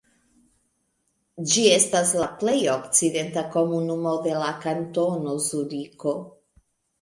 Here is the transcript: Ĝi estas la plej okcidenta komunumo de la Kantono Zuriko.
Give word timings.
Ĝi 1.51 1.65
estas 1.73 2.13
la 2.21 2.29
plej 2.43 2.55
okcidenta 2.77 3.43
komunumo 3.57 4.15
de 4.25 4.33
la 4.45 4.49
Kantono 4.65 5.37
Zuriko. 5.51 6.17